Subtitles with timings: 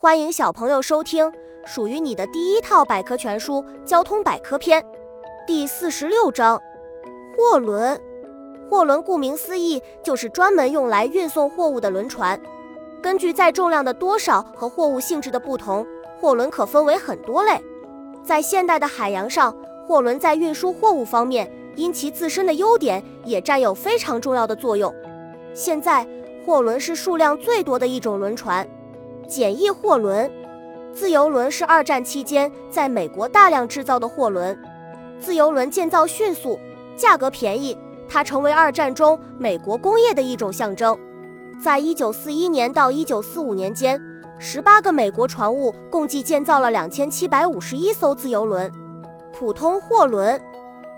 [0.00, 1.28] 欢迎小朋友收听
[1.66, 3.54] 属于你的第一套百科全书
[3.84, 4.80] 《交通百科篇》
[5.44, 6.56] 第四十六章：
[7.36, 8.00] 货轮。
[8.70, 12.40] 货轮顾名思义，就是专门用来运送货物的轮船。
[13.02, 15.84] 根据载重量的多少和货物性质的不同，
[16.20, 17.60] 货轮可分为很多类。
[18.22, 19.52] 在现代的海洋上，
[19.84, 24.94] 货轮在运输货物方面，因其自身的优点，也占有非常重要的作用。
[25.52, 26.06] 现在，
[26.46, 28.64] 货轮是数量最多的一种轮船。
[29.28, 30.30] 简易货轮、
[30.90, 34.58] 自由轮是二战期间在美国大量制造的货轮。
[35.20, 36.58] 自由轮建造迅速，
[36.96, 37.76] 价格便宜，
[38.08, 40.98] 它成为二战中美国工业的一种象征。
[41.62, 44.00] 在一九四一年到一九四五年间，
[44.38, 48.72] 十八个美国船坞共计建造了两千七百五十一艘自由轮。
[49.38, 50.40] 普通货轮，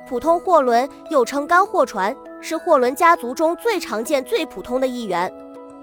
[0.08, 5.32] 普通货轮又称干货船，是货轮家族中最常见、最普通的一员。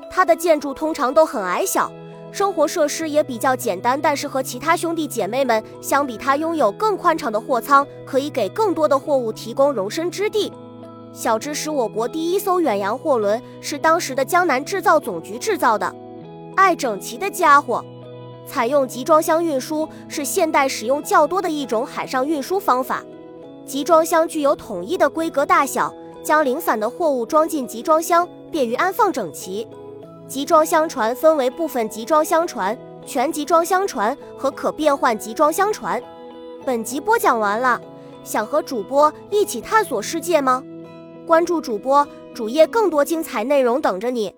[0.09, 1.91] 它的建筑通常都很矮小。
[2.31, 10.51] 生活设施也比较简单，但是和其他兄弟姐妹们相比，它拥有更宽敞的货舱，可以给更多的货物提供容身之地。
[11.13, 15.91] 小知识：我国第一艘远洋货轮是当时的江南制造总局制造的。
[16.55, 17.83] 爱整齐的家伙，
[18.45, 23.03] 采用集装箱运输是现代使用较多的一种海上运输方法。
[23.65, 25.91] 集装箱具有统一的规格大小，
[26.23, 29.67] 将零散的货物装进集装箱，便于安放整齐。
[30.27, 36.03] 集装箱船分为部分集装箱船、全集装箱船和可变换集装箱船。
[36.65, 37.79] 本集播讲完了，
[38.25, 40.61] 想和主播一起探索世界吗？
[41.25, 42.05] 关注主播
[42.35, 44.35] 主页，更多精彩内容等着你。